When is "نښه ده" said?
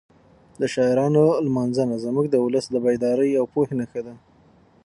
3.79-4.13